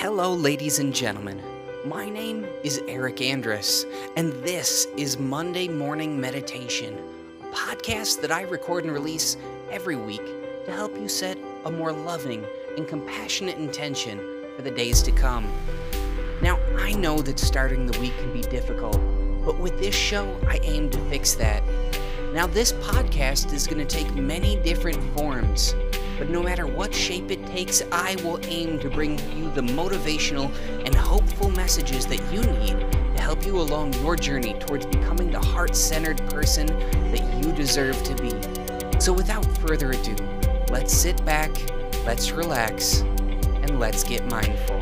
[0.00, 1.42] Hello, ladies and gentlemen.
[1.84, 3.84] My name is Eric Andrus,
[4.16, 6.96] and this is Monday Morning Meditation,
[7.42, 9.36] a podcast that I record and release
[9.72, 10.24] every week
[10.66, 12.46] to help you set a more loving
[12.76, 14.20] and compassionate intention
[14.54, 15.52] for the days to come.
[16.42, 19.00] Now, I know that starting the week can be difficult,
[19.44, 21.60] but with this show, I aim to fix that.
[22.32, 25.74] Now, this podcast is going to take many different forms.
[26.18, 30.52] But no matter what shape it takes, I will aim to bring you the motivational
[30.84, 32.80] and hopeful messages that you need
[33.16, 36.66] to help you along your journey towards becoming the heart centered person
[37.12, 38.30] that you deserve to be.
[39.00, 40.16] So, without further ado,
[40.70, 41.50] let's sit back,
[42.04, 44.77] let's relax, and let's get mindful.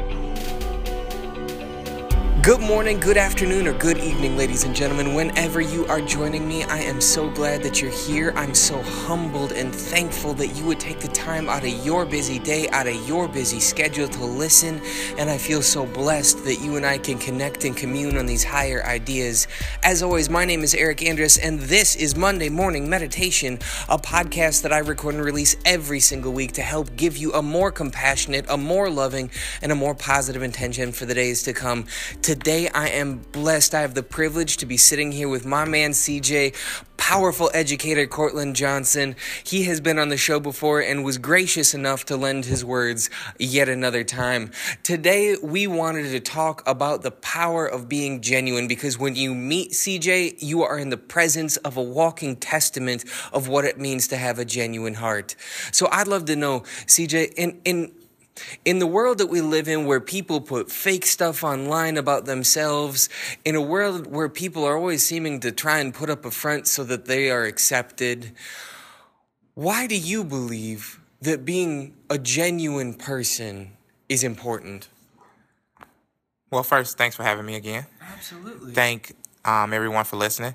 [2.46, 5.14] Good morning, good afternoon, or good evening, ladies and gentlemen.
[5.14, 8.32] Whenever you are joining me, I am so glad that you're here.
[8.36, 12.38] I'm so humbled and thankful that you would take the time out of your busy
[12.38, 14.80] day, out of your busy schedule to listen.
[15.18, 18.44] And I feel so blessed that you and I can connect and commune on these
[18.44, 19.48] higher ideas.
[19.82, 23.54] As always, my name is Eric Andrus, and this is Monday Morning Meditation,
[23.88, 27.42] a podcast that I record and release every single week to help give you a
[27.42, 31.86] more compassionate, a more loving, and a more positive intention for the days to come.
[32.36, 33.74] Today, I am blessed.
[33.74, 36.54] I have the privilege to be sitting here with my man CJ,
[36.98, 39.16] powerful educator Cortland Johnson.
[39.42, 43.08] He has been on the show before and was gracious enough to lend his words
[43.38, 44.50] yet another time.
[44.82, 49.70] Today, we wanted to talk about the power of being genuine because when you meet
[49.70, 54.18] CJ, you are in the presence of a walking testament of what it means to
[54.18, 55.36] have a genuine heart.
[55.72, 57.92] So I'd love to know, CJ, in, in
[58.64, 63.08] in the world that we live in, where people put fake stuff online about themselves,
[63.44, 66.66] in a world where people are always seeming to try and put up a front
[66.66, 68.32] so that they are accepted,
[69.54, 73.72] why do you believe that being a genuine person
[74.08, 74.88] is important?
[76.50, 77.86] Well, first, thanks for having me again.
[78.00, 78.72] Absolutely.
[78.72, 80.54] Thank um, everyone for listening.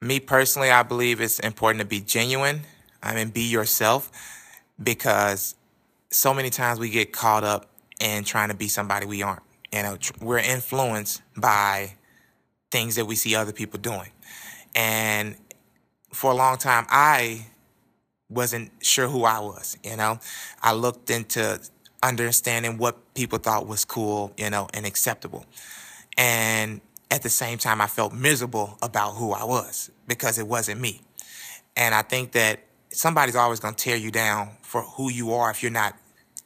[0.00, 2.60] Me personally, I believe it's important to be genuine.
[3.02, 4.10] I mean, be yourself
[4.80, 5.54] because
[6.10, 7.70] so many times we get caught up
[8.00, 9.42] in trying to be somebody we aren't.
[9.72, 11.94] You know, we're influenced by
[12.70, 14.10] things that we see other people doing.
[14.74, 15.36] And
[16.12, 17.46] for a long time, I
[18.30, 19.76] wasn't sure who I was.
[19.84, 20.20] You know,
[20.62, 21.60] I looked into
[22.02, 25.44] understanding what people thought was cool, you know, and acceptable.
[26.16, 26.80] And
[27.10, 31.00] at the same time, I felt miserable about who I was because it wasn't me.
[31.76, 35.50] And I think that somebody's always going to tear you down for who you are
[35.50, 35.96] if you're not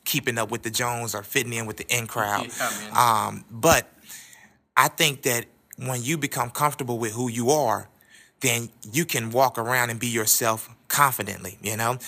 [0.05, 2.49] keeping up with the Jones or fitting in with the in crowd.
[2.59, 3.89] Yeah, um, but
[4.77, 7.89] I think that when you become comfortable with who you are,
[8.41, 11.99] then you can walk around and be yourself confidently, you know?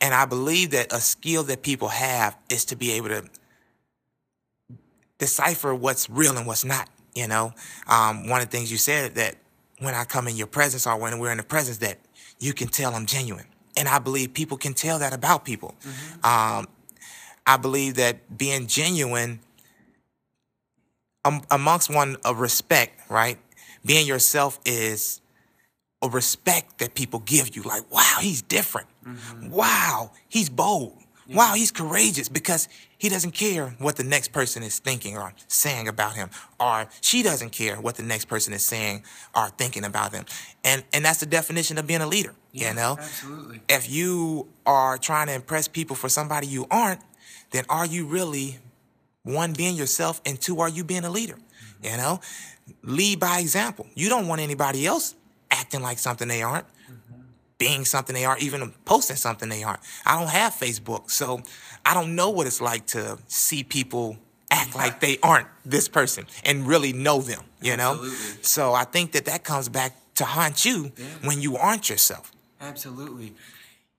[0.00, 3.24] And I believe that a skill that people have is to be able to
[5.18, 7.52] decipher what's real and what's not, you know?
[7.86, 9.36] Um, one of the things you said that
[9.80, 11.98] when I come in your presence or when we're in the presence that
[12.38, 13.46] you can tell I'm genuine.
[13.76, 15.74] And I believe people can tell that about people.
[15.82, 16.26] Mm-hmm.
[16.26, 16.68] Um,
[17.46, 19.40] I believe that being genuine
[21.24, 23.38] um, amongst one of respect, right?
[23.84, 25.20] Being yourself is
[26.02, 27.62] a respect that people give you.
[27.62, 28.88] Like, wow, he's different.
[29.06, 29.50] Mm-hmm.
[29.50, 30.99] Wow, he's bold.
[31.30, 31.36] Yeah.
[31.36, 32.68] Wow, he's courageous because
[32.98, 36.28] he doesn't care what the next person is thinking or saying about him,
[36.58, 40.24] or she doesn't care what the next person is saying or thinking about them.
[40.64, 42.34] And and that's the definition of being a leader.
[42.50, 43.60] Yeah, you know, absolutely.
[43.68, 47.00] If you are trying to impress people for somebody you aren't,
[47.52, 48.58] then are you really
[49.22, 51.34] one being yourself and two are you being a leader?
[51.34, 51.86] Mm-hmm.
[51.86, 52.20] You know,
[52.82, 53.86] lead by example.
[53.94, 55.14] You don't want anybody else
[55.52, 56.66] acting like something they aren't.
[57.60, 59.82] Being something they aren't, even posting something they aren't.
[60.04, 61.42] I don't have Facebook, so
[61.84, 64.16] I don't know what it's like to see people
[64.50, 67.92] act like they aren't this person and really know them, you know?
[67.92, 68.42] Absolutely.
[68.42, 71.04] So I think that that comes back to haunt you yeah.
[71.22, 72.32] when you aren't yourself.
[72.60, 73.34] Absolutely.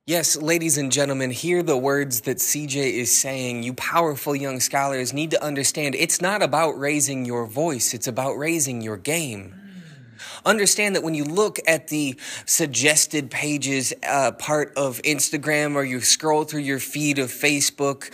[0.07, 3.61] Yes, ladies and gentlemen, hear the words that CJ is saying.
[3.61, 8.33] You powerful young scholars need to understand it's not about raising your voice, it's about
[8.33, 9.60] raising your game.
[10.45, 12.15] Understand that when you look at the
[12.45, 18.11] suggested pages uh, part of Instagram or you scroll through your feed of Facebook,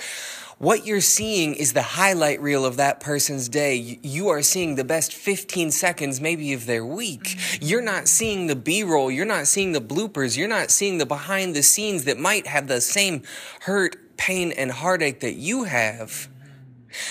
[0.60, 4.00] what you're seeing is the highlight reel of that person's day.
[4.02, 7.38] You are seeing the best 15 seconds, maybe of their week.
[7.62, 9.12] You're not seeing the B roll.
[9.12, 10.36] You're not seeing the bloopers.
[10.36, 13.22] You're not seeing the behind the scenes that might have the same
[13.62, 16.28] hurt, pain, and heartache that you have.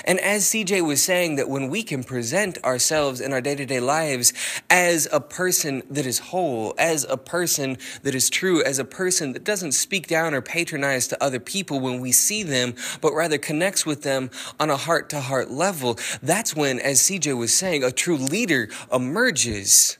[0.04, 3.66] And as CJ was saying, that when we can present ourselves in our day to
[3.66, 4.32] day lives
[4.70, 9.32] as a person that is whole, as a person that is true, as a person
[9.32, 13.38] that doesn't speak down or patronize to other people when we see them, but rather
[13.38, 17.84] connects with them on a heart to heart level, that's when, as CJ was saying,
[17.84, 19.98] a true leader emerges.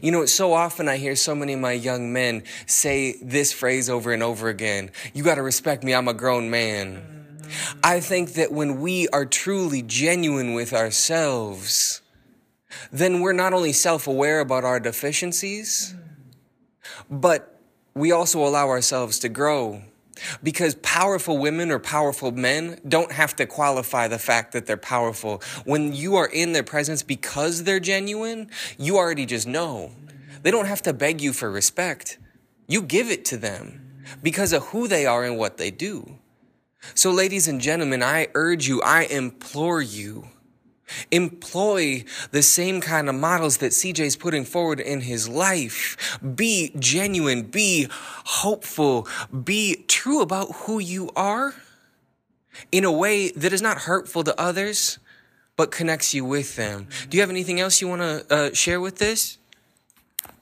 [0.00, 3.90] You know, so often I hear so many of my young men say this phrase
[3.90, 7.15] over and over again You got to respect me, I'm a grown man.
[7.82, 12.02] I think that when we are truly genuine with ourselves,
[12.92, 15.94] then we're not only self aware about our deficiencies,
[17.10, 17.60] but
[17.94, 19.82] we also allow ourselves to grow.
[20.42, 25.42] Because powerful women or powerful men don't have to qualify the fact that they're powerful.
[25.64, 29.92] When you are in their presence because they're genuine, you already just know.
[30.42, 32.18] They don't have to beg you for respect.
[32.66, 36.18] You give it to them because of who they are and what they do.
[36.94, 40.28] So, ladies and gentlemen, I urge you, I implore you,
[41.10, 46.18] employ the same kind of models that CJ's putting forward in his life.
[46.34, 49.08] Be genuine, be hopeful,
[49.44, 51.54] be true about who you are
[52.72, 54.98] in a way that is not hurtful to others,
[55.56, 56.88] but connects you with them.
[57.08, 59.38] Do you have anything else you want to uh, share with this?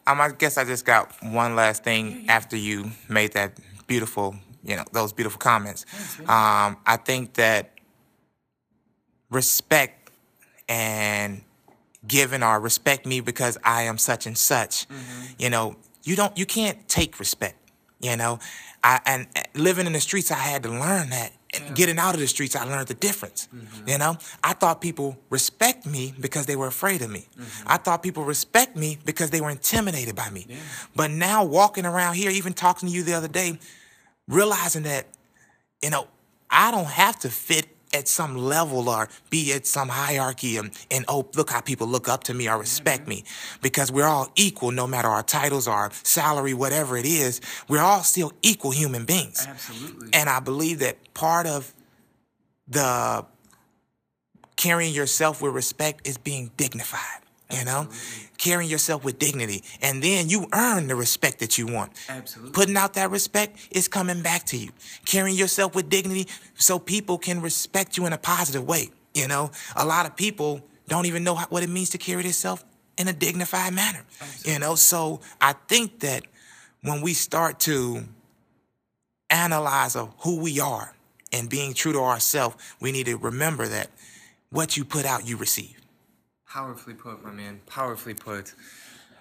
[0.07, 4.77] Um, I guess I just got one last thing after you made that beautiful you
[4.77, 5.85] know those beautiful comments.
[6.21, 7.73] Um, I think that
[9.31, 10.11] respect
[10.69, 11.43] and
[12.07, 14.89] giving or respect me because I am such and such.
[14.89, 15.23] Mm-hmm.
[15.39, 17.59] You know, you don't you can't take respect.
[18.01, 18.39] You know,
[18.83, 21.33] I and living in the streets, I had to learn that.
[21.55, 21.73] And yeah.
[21.75, 23.49] getting out of the streets, I learned the difference.
[23.55, 23.89] Mm-hmm.
[23.89, 27.29] You know, I thought people respect me because they were afraid of me.
[27.39, 27.69] Mm-hmm.
[27.69, 30.47] I thought people respect me because they were intimidated by me.
[30.49, 30.57] Yeah.
[30.97, 33.61] But now walking around here, even talking to you the other day,
[34.29, 35.07] realizing that,
[35.83, 36.09] you know,
[36.51, 41.05] I don't have to fit at some level or be at some hierarchy and, and
[41.09, 43.11] oh, look how people look up to me or respect mm-hmm.
[43.11, 43.25] me
[43.63, 47.41] because we're all equal no matter our titles, our salary, whatever it is.
[47.69, 49.47] We're all still equal human beings.
[49.49, 50.09] Absolutely.
[50.13, 51.73] And I believe that part of
[52.67, 53.25] the
[54.57, 57.24] carrying yourself with respect is being dignified.
[57.59, 57.89] You know,
[58.39, 61.93] carrying yourself with dignity, and then you earn the respect that you want.
[62.09, 62.53] Absolutely.
[62.53, 64.71] Putting out that respect is coming back to you.
[65.05, 68.91] Carrying yourself with dignity so people can respect you in a positive way.
[69.15, 72.65] You know, a lot of people don't even know what it means to carry themselves
[72.99, 74.05] in a dignified manner.
[74.21, 74.53] Absolutely.
[74.53, 76.25] You know, so I think that
[76.83, 78.05] when we start to
[79.31, 80.95] analyze of who we are
[81.33, 83.91] and being true to ourselves, we need to remember that
[84.51, 85.81] what you put out, you receive.
[86.55, 87.61] Powerfully put, my man.
[87.67, 88.55] Powerfully put.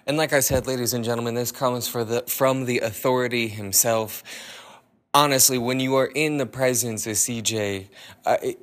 [0.06, 4.22] And like I said, ladies and gentlemen, this comes the, from the authority himself.
[5.12, 7.88] Honestly, when you are in the presence of CJ,
[8.24, 8.58] uh, it,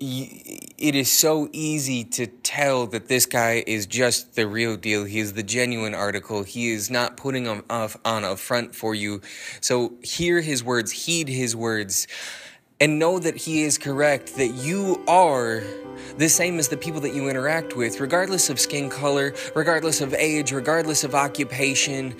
[0.77, 5.03] it is so easy to tell that this guy is just the real deal.
[5.03, 6.43] He is the genuine article.
[6.43, 9.19] He is not putting on a front for you.
[9.59, 12.07] So hear his words, heed his words
[12.81, 15.63] and know that He is correct, that you are
[16.17, 20.13] the same as the people that you interact with, regardless of skin color, regardless of
[20.15, 22.15] age, regardless of occupation.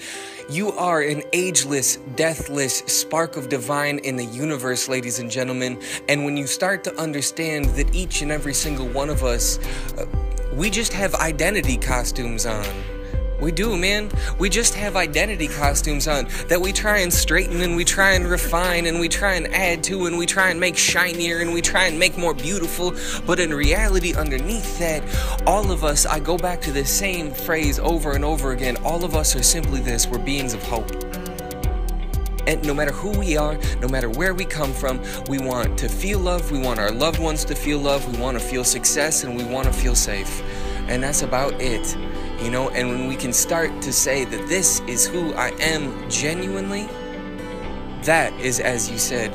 [0.49, 5.81] You are an ageless, deathless spark of divine in the universe, ladies and gentlemen.
[6.07, 9.59] And when you start to understand that each and every single one of us,
[9.97, 10.05] uh,
[10.53, 12.65] we just have identity costumes on.
[13.41, 14.11] We do, man.
[14.37, 18.27] We just have identity costumes on that we try and straighten and we try and
[18.27, 21.59] refine and we try and add to and we try and make shinier and we
[21.59, 22.93] try and make more beautiful.
[23.25, 25.03] But in reality, underneath that,
[25.47, 28.77] all of us, I go back to the same phrase over and over again.
[28.83, 30.91] All of us are simply this we're beings of hope.
[32.45, 35.89] And no matter who we are, no matter where we come from, we want to
[35.89, 39.23] feel love, we want our loved ones to feel love, we want to feel success,
[39.23, 40.43] and we want to feel safe.
[40.87, 41.95] And that's about it
[42.41, 46.09] you know, and when we can start to say that this is who I am
[46.09, 46.89] genuinely,
[48.03, 49.31] that is, as you said,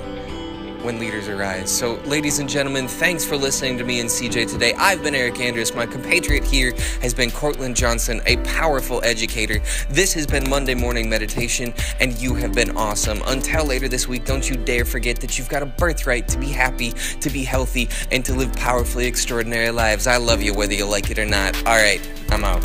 [0.82, 1.70] when leaders arise.
[1.70, 4.72] So, ladies and gentlemen, thanks for listening to me and CJ today.
[4.74, 5.74] I've been Eric Andrus.
[5.74, 9.60] My compatriot here has been Cortland Johnson, a powerful educator.
[9.88, 13.20] This has been Monday Morning Meditation, and you have been awesome.
[13.26, 16.48] Until later this week, don't you dare forget that you've got a birthright to be
[16.48, 20.06] happy, to be healthy, and to live powerfully extraordinary lives.
[20.06, 21.56] I love you whether you like it or not.
[21.66, 22.64] All right, I'm out.